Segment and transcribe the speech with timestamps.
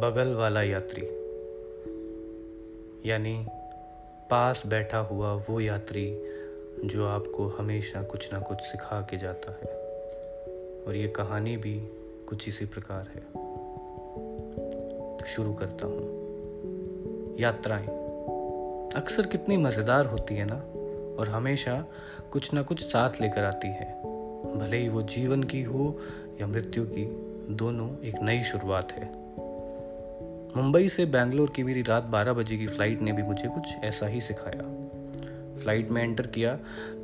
[0.00, 1.02] बगल वाला यात्री,
[3.10, 3.46] यानी
[4.30, 6.18] पास बैठा हुआ वो यात्री
[6.84, 9.74] जो आपको हमेशा कुछ ना कुछ सिखा के जाता है।
[10.84, 11.80] और ये कहानी भी
[12.28, 13.20] कुछ इसी प्रकार है।
[15.16, 16.00] तो शुरू करता हूँ।
[17.40, 17.86] यात्राएँ।
[18.90, 20.56] अक्सर कितनी मज़ेदार होती है ना?
[21.20, 21.84] और हमेशा
[22.32, 24.02] कुछ ना कुछ साथ लेकर आती है।
[24.58, 25.98] भले ही वो जीवन की हो
[26.40, 27.04] या मृत्यु की,
[27.54, 29.20] दोनों एक नई शुरुआत है।
[30.56, 34.06] मुंबई से बैंगलोर की मेरी रात 12 बजे की फ़्लाइट ने भी मुझे कुछ ऐसा
[34.06, 34.62] ही सिखाया।
[35.60, 36.54] फ़्लाइट में एंटर किया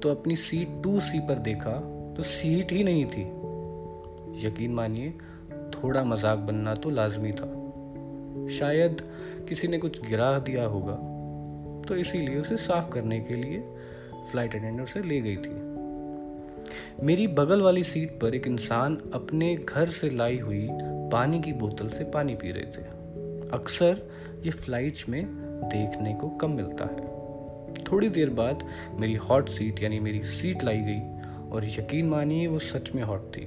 [0.02, 1.73] तो अपनी सीट टू सी पर देखा
[2.16, 3.23] तो सीट ही नहीं थी।
[4.46, 5.10] यकीन मानिए,
[5.74, 7.48] थोड़ा मज़ाक बनना तो लाजमी था।
[8.48, 9.02] शायद
[9.48, 10.95] किसी ने कुछ गिरा दिया होगा।
[11.88, 13.60] तो इसीलिए उसे साफ़ करने के लिए
[14.30, 15.54] फ़्लाइट अटेंडेंट से ले गई थी।
[17.04, 20.68] मेरी बगल वाली सीट पर एक इंसान अपने घर से लाई हुई
[21.12, 22.96] पानी की बोतल से पानी पी रहे थे।
[23.57, 24.10] अक्सर
[24.45, 25.26] ये फ्लाइट्स में
[25.65, 27.16] देखने को कम मिलता है।
[27.93, 28.66] थोड़ी देर बाद
[29.01, 31.01] मेरी हॉट सीट यानी मेरी सीट लाई गई
[31.51, 33.46] और यकीन मानिए वो सच में हॉट थी।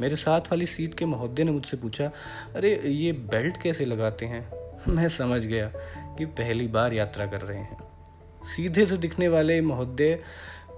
[0.00, 2.10] मेरे साथ वाली सीट के महोदय ने मुझसे पूछा,
[2.56, 4.50] अरे, ये बेल्ट कैसे लगाते हैं?
[4.88, 5.72] मैं समझ गया
[6.18, 7.78] कि पहली बार यात्रा कर रहे हैं।
[8.56, 10.20] सीधे से दिखने वाले महोदय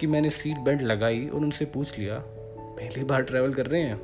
[0.00, 2.23] की मैंने सीट बेल्ट लगाई और उनसे पूछ लिया,
[2.78, 4.00] पहली बार ट्रैवल कर रहे हैं?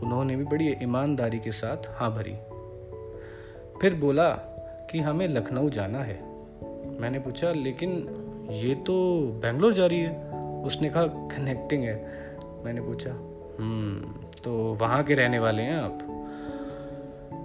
[0.00, 2.53] उन्होंने भी बड़ी ईमानदारी के साथ हाँ भरी।
[3.80, 4.30] फिर बोला
[4.90, 6.22] कि हमें लखनऊ जाना है।
[7.00, 7.90] मैंने पूछा, लेकिन
[8.50, 10.30] ये तो बेंगलोर जा रही है?
[10.62, 11.94] उसने कहा कनेक्टिंग है।
[12.64, 13.10] मैंने पूछा
[13.58, 15.98] हम्म तो वहाँ के रहने वाले हैं आप?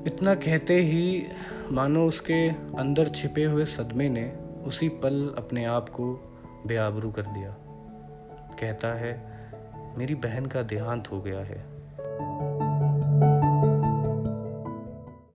[0.08, 1.26] इतना कहते ही,
[1.72, 4.34] मानो उसके अंदर छिपे हुए सदमे ने
[4.66, 6.36] उसी पल अपने आप को
[6.68, 7.56] बेआबरू कर दिया।
[8.60, 9.26] कहता है,
[9.98, 11.79] मेरी बहन का देहांत हो गया है।